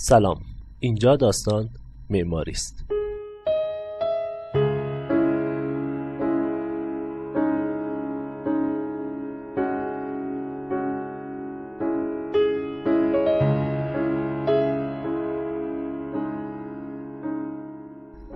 [0.00, 0.40] سلام.
[0.80, 1.68] اینجا داستان
[2.10, 2.84] معماری است.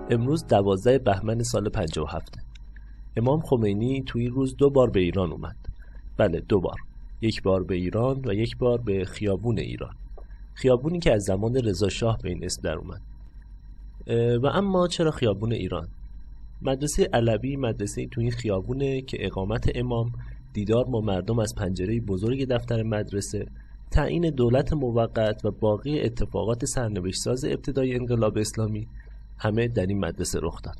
[0.09, 2.37] امروز دوازده بهمن سال 57
[3.17, 5.55] امام خمینی توی روز دو بار به ایران اومد.
[6.17, 6.79] بله دو بار.
[7.21, 10.02] یک بار به ایران و یک بار به خیابون ایران.
[10.53, 13.01] خیابونی که از زمان رضا شاه به این اسم در اومد.
[14.43, 15.87] و اما چرا خیابون ایران؟
[16.61, 20.11] مدرسه علوی مدرسه توی خیابونه که اقامت امام
[20.53, 23.47] دیدار با مردم از پنجره بزرگ دفتر مدرسه
[23.91, 28.87] تعیین دولت موقت و باقی اتفاقات سرنوشتساز ابتدای انقلاب اسلامی
[29.37, 30.77] همه در این مدرسه رخ داد.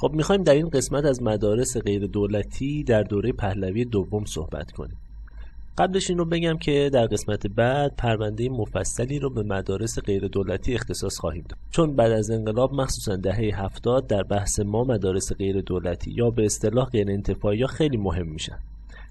[0.00, 4.96] خب می‌خوایم در این قسمت از مدارس غیر دولتی در دوره پهلوی دوم صحبت کنیم.
[5.78, 10.74] قبلش این رو بگم که در قسمت بعد پرونده مفصلی رو به مدارس غیر دولتی
[10.74, 11.58] اختصاص خواهیم داد.
[11.70, 16.44] چون بعد از انقلاب مخصوصا دهه هفتاد در بحث ما مدارس غیر دولتی یا به
[16.44, 18.58] اصطلاح غیر انتفاعی خیلی مهم میشن.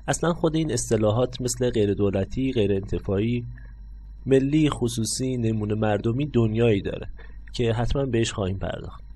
[0.08, 3.46] اصلا خود این اصطلاحات مثل غیر دولتی غیر انتفاعی
[4.26, 7.08] ملی خصوصی نمونه مردمی دنیایی داره
[7.53, 9.09] که حتما بهش خواهیم پرداخت.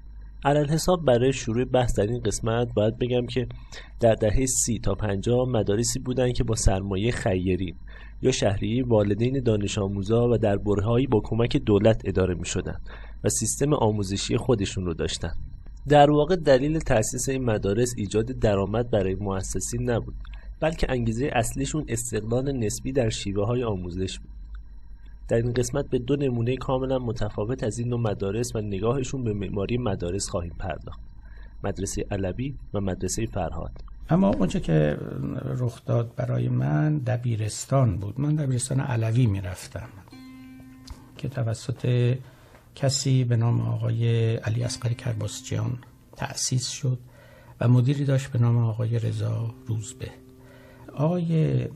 [0.45, 3.47] علل حساب برای شروع بحث در این قسمت باید بگم که
[3.99, 7.75] در دهه سی تا پنجاه مدارسی بودند که با سرمایه خیری
[8.21, 12.79] یا شهری والدین دانش آموزا و در با کمک دولت اداره می شدن
[13.23, 15.31] و سیستم آموزشی خودشون رو داشتن.
[15.87, 20.15] در واقع دلیل تأسیس این مدارس ایجاد درآمد برای مؤسسین نبود
[20.59, 24.32] بلکه انگیزه اصلیشون استقلال نسبی در شیوه های آموزش بود.
[25.27, 29.33] در این قسمت به دو نمونه کاملا متفاوت از این نوع مدارس و نگاهشون به
[29.33, 30.99] معماری مدارس خواهیم پرداخت.
[31.63, 33.71] مدرسه علوی و مدرسه فرهاد.
[34.09, 34.97] اما اونچه که
[35.45, 38.19] رخ داد برای من دبیرستان بود.
[38.19, 39.89] من دبیرستان علوی می‌رفتم.
[41.17, 42.15] که توسط
[42.75, 45.77] کسی به نام آقای علی اسقری کرباسجیان
[46.15, 46.99] تأسیس شد
[47.61, 50.11] و مدیری داشت به نام آقای رضا روزبه.
[50.93, 51.67] آقای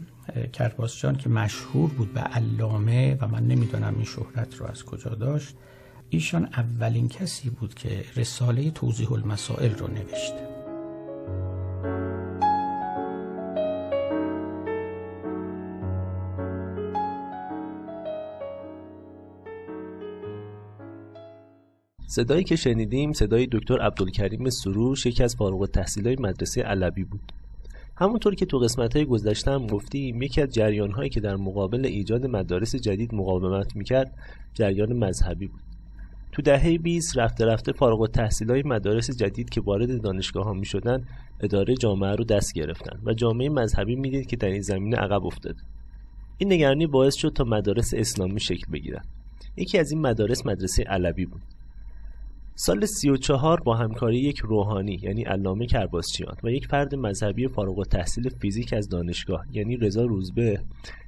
[0.54, 5.56] کرباسجان که مشهور بود به علامه و من نمی‌دانم این شهرت رو از کجا داشت
[6.10, 10.48] ایشان اولین کسی بود که رساله توضیح المسائل رو نوشته.
[22.08, 27.34] صدایی که شنیدیم صدای دکتر عبدالکریم سروش یکی از فارغ التحصیلای مدرسه علوی بود.
[28.00, 31.86] همونطور که تو قسمت های گذشته هم گفتیم یکی از جریان هایی که در مقابل
[31.86, 34.14] ایجاد مدارس جدید مقاومت می‌کرد
[34.54, 35.62] جریان مذهبی بود.
[36.32, 40.66] تو دهه 20 رفته رفته فارغ التحصیل های مدارس جدید که وارد دانشگاه ها می
[40.66, 41.08] شدن
[41.40, 45.62] اداره جامعه رو دست گرفتن و جامعه مذهبی می‌دید که در این زمینه عقب افتاده.
[46.38, 49.04] این نگرانی باعث شد تا مدارس اسلامی شکل بگیرن.
[49.58, 51.42] یکی از این مدارس مدرسه علوی بود.
[52.60, 58.30] سال 34 با همکاری یک روحانی یعنی علامه کرباسچیان و یک فرد مذهبی فارغ التحصیل
[58.30, 60.60] فیزیک از دانشگاه یعنی رضا روزبه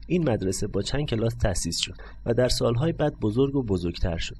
[0.08, 1.94] این مدرسه با چند کلاس تأسیس شد
[2.26, 4.36] و در سالهای بعد بزرگ و بزرگتر شد.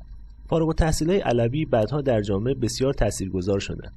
[0.50, 3.94] فارغ التحصیلای علوی بعدها در جامعه بسیار تاثیرگذار شدند.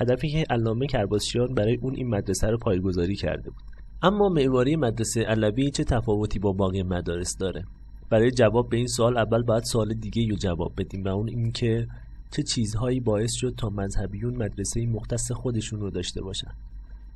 [0.00, 3.62] هدفی که علامه کرباسچیان برای اون این مدرسه رو پایگذاری کرده بود.
[4.02, 7.64] اما معماری مدرسه علوی چه تفاوتی با باقی مدارس داره؟
[8.10, 11.86] برای جواب به این سوال اول باید سوال دیگه رو جواب بدیم و اون اینکه
[12.32, 16.50] چه چیزهایی باعث شد تا مذهبیون مدرسه مختص خودشون رو داشته باشن؟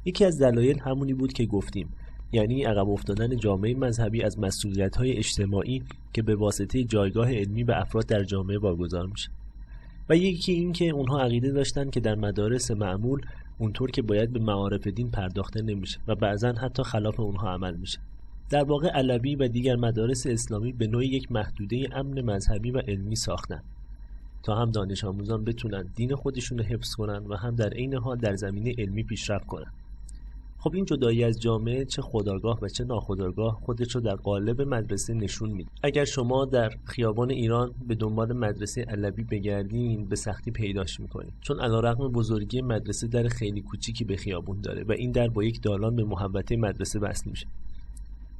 [0.04, 1.88] یکی از دلایل همونی بود که گفتیم
[2.32, 5.82] یعنی عقب افتادن جامعه مذهبی از مسئولیت های اجتماعی
[6.12, 9.28] که به واسطه جایگاه علمی به افراد در جامعه واگذار میشه.
[10.08, 13.20] و یکی این که اونها عقیده داشتن که در مدارس معمول
[13.58, 17.98] اونطور که باید به معارف دین پرداخته نمیشه و بعضا حتی خلاف اونها عمل میشه.
[18.50, 23.16] در واقع علوی و دیگر مدارس اسلامی به نوعی یک محدوده امن مذهبی و علمی
[23.16, 23.62] ساختن.
[24.46, 28.16] تا هم دانش آموزان بتونن دین خودشون رو حفظ کنن و هم در عین حال
[28.16, 29.72] در زمینه علمی پیشرفت کنن.
[30.58, 35.14] خب این جدایی از جامعه چه خداگاه و چه ناخداگاه خودش رو در قالب مدرسه
[35.14, 35.70] نشون میده.
[35.82, 41.60] اگر شما در خیابان ایران به دنبال مدرسه علوی بگردین به سختی پیداش می‌کنید چون
[41.60, 45.96] علیرغم بزرگی مدرسه در خیلی کوچیکی به خیابون داره و این در با یک دالان
[45.96, 47.46] به محوطه مدرسه وصل میشه.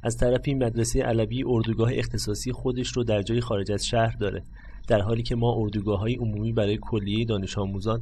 [0.03, 4.43] از طرفی مدرسه علوی اردوگاه اختصاصی خودش رو در جای خارج از شهر داره.
[4.87, 8.01] در حالی که ما اردوگاه های عمومی برای کلیه دانش آموزان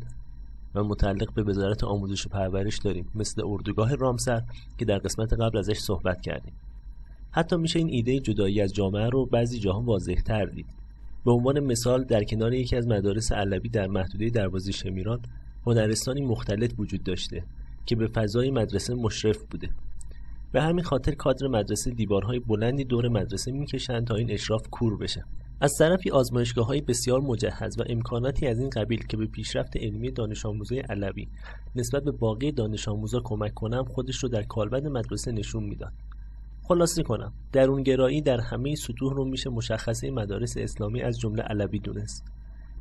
[0.76, 4.44] و متعلق به وزارت آموزش و پرورش داریم مثل اردوگاه رامسر
[4.78, 6.54] که در قسمت قبل ازش صحبت کردیم.
[7.32, 10.66] حتی میشه این ایده جدایی از جامعه رو بعضی جاها واضح تر دید.
[11.26, 15.20] به عنوان مثال در کنار یکی از مدارس علوی در محدوده دروازه شمیران
[15.66, 17.44] هنرستانی مختلط وجود داشته
[17.86, 19.70] که به فضای مدرسه مشرف بوده.
[20.52, 25.26] به همین خاطر کادر مدرسه دیوارهای بلندی دور مدرسه می‌کشند تا این اشراف کور بشه.
[25.62, 30.12] از طرفی آزمایشگاه های بسیار مجهز و امکاناتی از این قبیل که به پیشرفت علمی
[30.12, 31.28] دانش آموزای علوی
[31.76, 35.94] نسبت به باقی دانش آموزا کمک کنم خودش رو در کالبد مدرسه نشون می‌داد.
[36.64, 42.26] خلاصه کنم درونگرایی در همه سطوح رو میشه مشخصه مدارس اسلامی از جمله علوی دونست.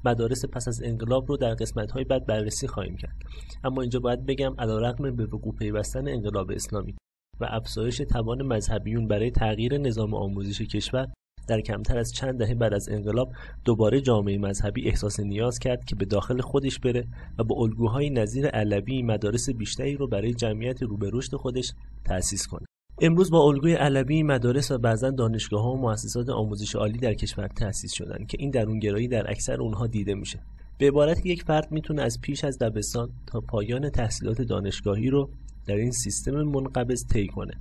[0.05, 3.17] مدارس پس از انقلاب رو در قسمت های بعد بررسی خواهیم کرد.
[3.65, 6.95] اما اینجا باید بگم علیرغم به وقوع پیوستن انقلاب اسلامی
[7.41, 11.09] و افزایش توان مذهبیون برای تغییر نظام آموزش کشور
[11.47, 13.33] در کمتر از چند دهه بعد از انقلاب
[13.65, 17.07] دوباره جامعه مذهبی احساس نیاز کرد که به داخل خودش بره
[17.39, 21.73] و با الگوهای نظیر علوی مدارس بیشتری رو برای جمعیت رو به رشد خودش
[22.05, 22.67] تأسیس کنه.
[23.01, 27.49] امروز با الگوی علوی مدارس و بعضا دانشگاه ها و مؤسسات آموزش عالی در کشور
[27.49, 30.39] تأسیس شدن که این درونگرایی در اکثر اونها دیده میشه.
[30.79, 35.31] به عبارت یک فرد می‌تونه از پیش از دبستان تا پایان تحصیلات دانشگاهی رو
[35.67, 37.55] در این سیستم منقبض طی کنه.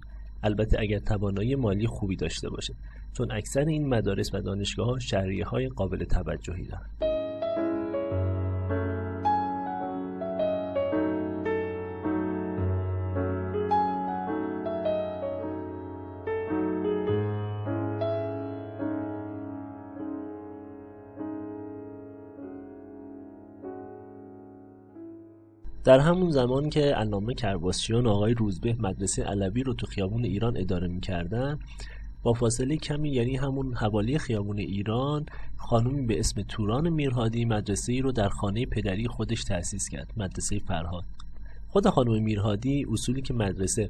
[0.43, 2.73] البته اگر توانایی مالی خوبی داشته باشه
[3.17, 7.12] چون اکثر این مدارس و دانشگاه ها شهریه های قابل توجهی دارند.
[25.83, 30.87] در همون زمان که علامه کرباسچیان آقای روزبه مدرسه علوی رو تو خیابون ایران اداره
[30.87, 31.59] می‌کردن
[32.23, 35.25] با فاصله کمی یعنی همون حوالی خیابون ایران
[35.57, 40.59] خانومی به اسم توران میرهادی مدرسه ای رو در خانه پدری خودش تأسیس کرد مدرسه
[40.59, 41.03] فرهاد
[41.69, 43.89] خود خانم میرهادی اصولی که مدرسه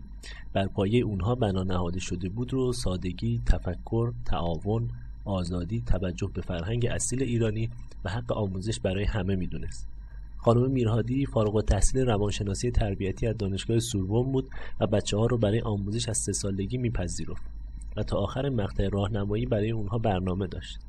[0.54, 4.90] بر پایه اونها بنا نهاده شده بود رو سادگی، تفکر، تعاون،
[5.25, 7.69] آزادی، توجه به فرهنگ اصیل ایرانی
[8.06, 9.88] و حق آموزش برای همه می‌دونست.
[10.44, 14.50] خانم میرهادی فارغ التحصیل روانشناسی تربیتی از دانشگاه سوربن بود
[14.80, 17.44] و بچه ها رو برای آموزش از سه سالگی میپذیرفت
[17.98, 20.80] و تا آخر مقطع راهنمایی برای اونها برنامه داشت.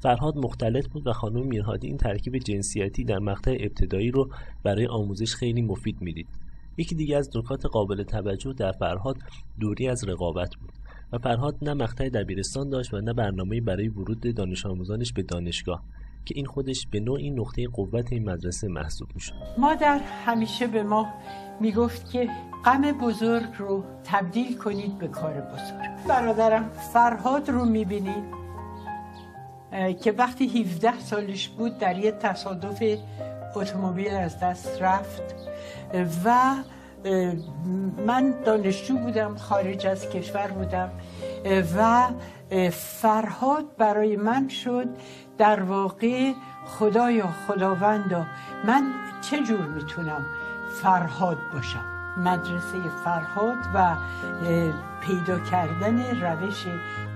[0.00, 4.30] فرهاد مختلط بود و خانم میرهادی این ترکیب جنسیتی در مقطع ابتدایی رو
[4.62, 6.28] برای آموزش خیلی مفید می‌دید.
[6.76, 9.16] یکی دیگه از نکات قابل توجه در فرهاد
[9.60, 10.72] دوری از رقابت بود
[11.12, 15.82] و فرهاد نه مقطع دبیرستان داشت و نه برنامه برای ورود دانش آموزانش به دانشگاه.
[16.24, 19.34] که این خودش به نوعی نقطه قوت این مدرسه محسوب می‌شد.
[19.58, 21.08] مادر همیشه به ما
[21.60, 22.28] می‌گفت که
[22.64, 26.06] غم بزرگ رو تبدیل کنید به کار بزرگ.
[26.08, 28.42] برادرم فرهاد رو می‌بینید
[30.02, 32.82] که وقتی 17 سالش بود در یه تصادف
[33.54, 35.34] اتومبیل از دست رفت
[36.24, 36.54] و
[38.06, 40.90] من دانشجو بودم خارج از کشور بودم
[41.76, 42.08] و
[42.70, 44.88] فرهاد برای من شد
[45.38, 46.32] در واقع
[46.66, 48.26] خدایا خداوندا
[48.66, 48.82] من
[49.20, 50.26] چه جور می‌تونم
[50.82, 51.84] فرهاد باشم؟
[52.18, 53.96] مدرسه فرهاد و
[55.00, 56.66] پیدا کردن روش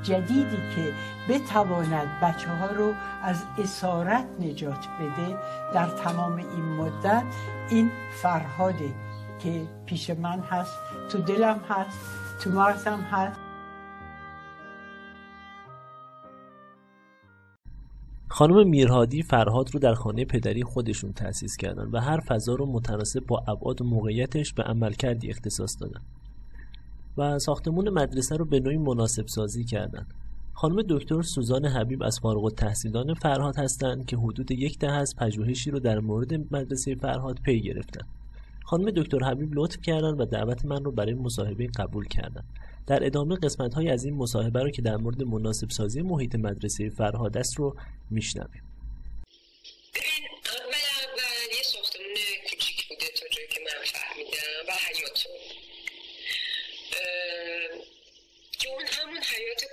[0.03, 0.93] جدیدی که
[1.29, 5.39] بتواند بچه ها رو از اسارت نجات بده
[5.75, 7.25] در تمام این مدت
[7.71, 7.91] این
[8.23, 8.95] فرهاده
[9.39, 10.79] که پیش من هست
[11.11, 11.99] تو دلم هست
[12.41, 13.41] تو مغزم هست.
[18.29, 23.27] خانم میرهادی فرهاد رو در خانه پدری خودشون تأسیس کردن و هر فضا رو متناسب
[23.27, 26.01] با ابعاد موقعیتش به عمل کردی اختصاص دادن
[27.19, 30.07] و ساختمون مدرسه رو به نوعی مناسب سازی کردن.
[30.53, 35.71] خانم دکتر سوزان حبیب از فارغ التحصیلان فرهاد هستند که حدود یک دهه از پژوهشی
[35.71, 38.07] رو در مورد مدرسه فرهاد پی گرفتن.
[38.67, 42.45] خانم دکتر حبیب لطف کردن و دعوت من رو برای مصاحبه قبول کردن
[42.87, 46.91] در ادامه قسمت های از این مصاحبه رو که در مورد مناسب سازی محیط مدرسه
[46.91, 47.77] فرهاد است رو
[48.11, 48.63] میشنویم.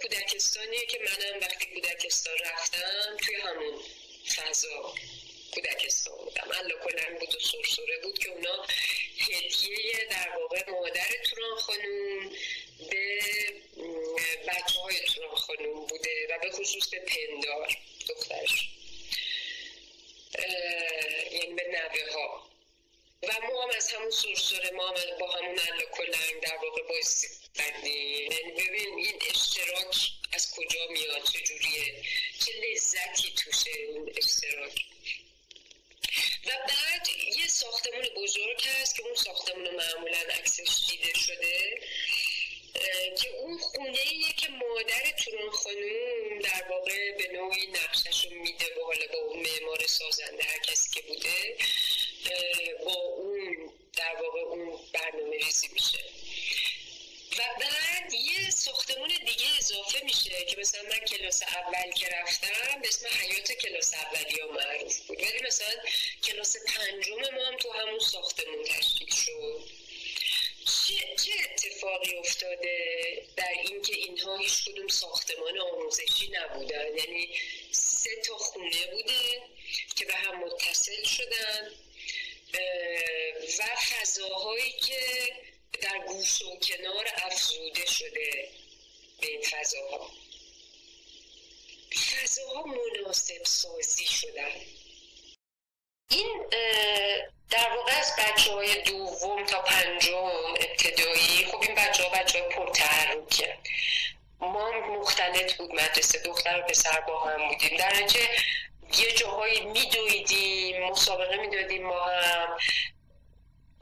[0.01, 3.79] کودکستانیه که منم وقتی کودکستان رفتم توی همون
[4.35, 4.93] فضا
[5.53, 6.47] کودکستان بودم.
[6.59, 8.01] الله کنن بود و سرسره
[9.31, 11.59] هدیه در واقع مادر توران
[37.63, 41.79] ساختمون بزرگ هست که اون ساختمون معمولا عکسش دیده شده
[43.21, 48.65] که اون خونه ایه که مادر توران خانوم در واقع به نوعی نقشش رو میده
[48.75, 51.57] با حالا با اون معمار سازنده هر کسی که بوده
[52.85, 55.99] با اون در واقع اون برنامه ریزی میشه.
[57.37, 62.87] و بعد یه ساختمون دیگه اضافه میشه که مثلا من کلاس اول که رفتم به
[62.87, 65.17] اسم حیات کلاس اولی ها معروف بود.
[65.17, 65.75] ولی مثلا
[66.23, 69.69] کلاس پنجم ما هم تو همون ساختمون تشکیل شد.
[70.65, 72.77] چه, چه اتفاقی افتاده
[73.35, 77.29] در اینکه اینها هیچ کدوم ساختمان آموزشی نبودن؟ یعنی
[77.71, 79.41] سه تا خونه بوده
[79.95, 81.71] که به هم متصل شدن
[82.53, 82.57] و
[84.03, 85.31] فضاهایی که
[85.81, 88.49] در گوش و کنار افزوده شده
[89.21, 90.09] به این فضاها.
[91.93, 94.51] فضاها مناسب سازی شدن.
[96.09, 96.45] این
[97.49, 100.25] در واقع از بچه های دوم تا پنجم
[100.59, 103.57] ابتدایی خب این بچه ها بچه های پرتحرکه
[104.39, 107.77] ما مختلط بود مدرسه دختر و پسر با هم بودیم.
[107.77, 108.29] در نتیجه
[108.97, 112.57] یه جاهایی میدویدیم مسابقه می‌دادیم ما هم.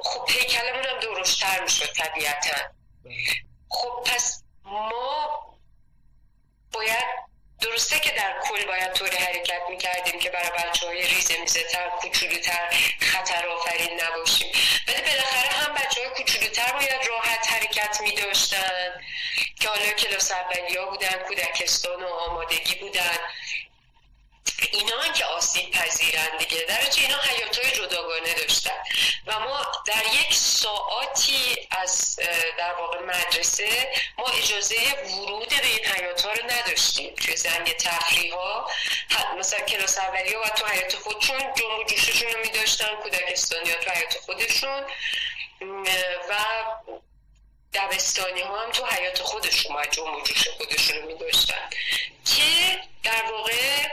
[0.03, 2.57] خب پیکلمون هم درشتر می‌شد طبیعتا.
[3.69, 5.41] خب پس ما
[6.73, 7.05] باید
[7.61, 11.89] درسته که در کل باید طوری حرکت می‌کردیم که برای بچه های ریزه میزه تر
[11.89, 14.51] کوچولوتر خطر آفرین نباشیم.
[14.87, 19.01] ولی بالاخره هم بچه های کوچولوتر باید راحت حرکت میداشتن.
[19.59, 23.17] که حالا کلاس اولیا بودن کودکستان و آمادگی بودن.
[24.71, 26.61] اینا که آسیب پذیرند دیگه.
[26.61, 28.83] در اینا حیاتای جداگانه داشتن.
[29.27, 32.19] و ما در یک ساعتی از
[32.57, 37.15] در واقع مدرسه ما اجازه ورود به این حیات ها رو نداشتیم.
[37.15, 38.69] توی زنگ تفریح ها
[39.39, 43.77] مثلا کلاس اولی ها و تو حیات خودشون جنب و جوششون رو میداشتن کودکستانی ها
[43.77, 44.83] تو حیات خودشون.
[46.29, 46.35] و
[47.73, 51.69] دبستانی ها هم تو حیات خودشون و و جوش خودشون رو میداشتن.
[52.25, 53.87] که در واقع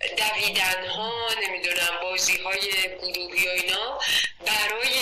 [0.00, 2.60] دویدن ها نمی‌دونم بازی های
[2.98, 3.98] گروهی و اینا
[4.46, 4.94] برای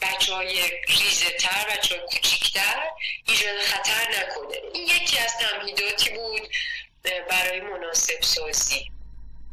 [0.00, 0.54] بچه های
[0.88, 2.80] ریزه تر بچه های کوچیکتر
[3.28, 4.56] ایجاد خطر نکنه.
[4.74, 6.48] این یکی از تمهیداتی بود
[7.30, 8.92] برای مناسب سازی.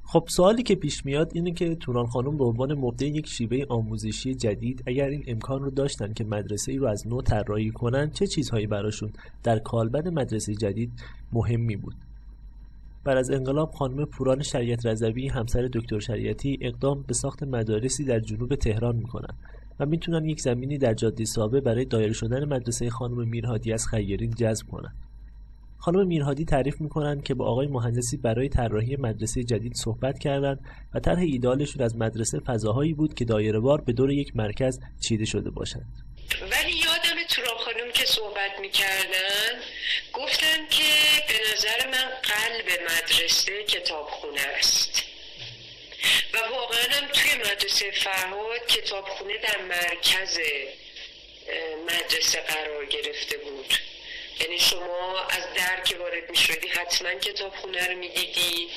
[0.03, 4.35] خب سوالی که پیش میاد اینه که توران خانم به عنوان مبدع یک شیوه آموزشی
[4.35, 8.27] جدید اگر این امکان رو داشتن که مدرسه ای رو از نو طراحی کنن چه
[8.27, 10.91] چیزهایی براشون در کالبد مدرسه جدید
[11.33, 11.95] مهمی بود؟
[13.03, 18.19] بر از انقلاب خانم پوران شریعت رضوی همسر دکتر شریعتی اقدام به ساخت مدارسی در
[18.19, 19.37] جنوب تهران می‌کنند
[19.79, 24.31] و می‌تونن یک زمینی در جاده سابه برای دایر شدن مدرسه خانم میرهادی از خیرین
[24.31, 24.95] جذب کنند.
[25.77, 30.59] خانم میرهادی تعریف می‌کنند که با آقای مهندسی برای طراحی مدرسه جدید صحبت کردند
[30.93, 35.49] و طرح ایدالشون از مدرسه فضاهایی بود که دایرهوار به دور یک مرکز چیده شده
[35.49, 35.87] باشند.
[36.41, 37.19] ولی یادم
[37.57, 37.68] خانم
[37.99, 39.63] که صحبت می‌کردن
[40.13, 40.83] گفتن که
[41.27, 45.03] به نظر من قلب مدرسه کتابخونه است.
[46.33, 50.39] و واقعا هم توی مدرسه فرهاد کتابخونه در مرکز
[51.87, 53.73] مدرسه قرار گرفته بود.
[54.39, 58.69] یعنی شما از در که وارد می شدی حتما کتابخونه رو می دیدی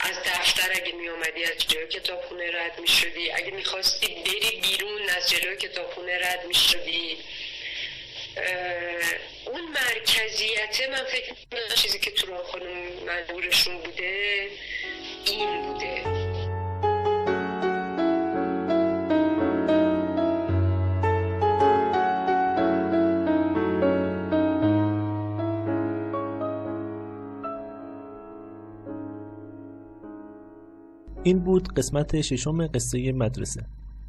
[0.00, 4.60] از دفتر اگه می آمدی از جلوی کتابخونه رد می شدی اگه می خواستی بری
[4.60, 7.16] بیرون از جلوی کتابخونه رد می شدی
[9.46, 14.50] اون مرکزیت من فکر می‌کنم چیزی که تو خانم منظورشون بوده
[15.26, 16.05] این بوده.
[31.26, 33.62] این بود قسمت ششم قصه مدرسه.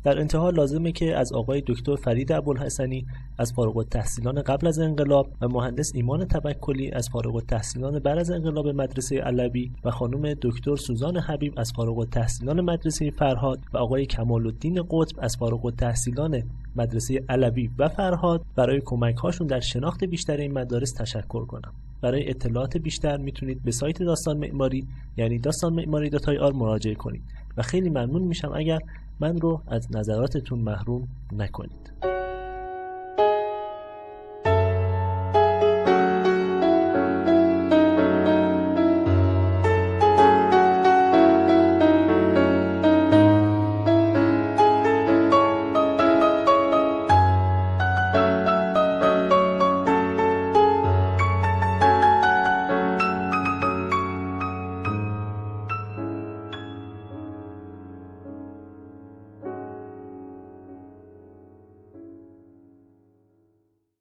[0.03, 3.05] در انتها لازمه که از آقای دکتر فرید ابوالحسنی
[3.37, 8.31] از فارغ التحصیلان قبل از انقلاب و مهندس ایمان توکلی از فارغ التحصیلان بعد از
[8.31, 14.05] انقلاب مدرسه علوی و خانم دکتر سوزان حبیب از فارغ التحصیلان مدرسه فرهاد و آقای
[14.05, 16.43] کمال الدین قطب از فارغ التحصیلان
[16.75, 21.73] مدرسه علوی و فرهاد برای کمک هاشون در شناخت بیشتر این مدارس تشکر کنم.
[22.01, 24.87] برای اطلاعات بیشتر می‌تونید به سایت داستان معماری
[25.17, 27.23] یعنی داستان معماری داتای آر مراجعه کنید.
[27.57, 28.79] و خیلی ممنون میشم اگر
[29.19, 32.16] من رو از نظراتتون محروم نکنید.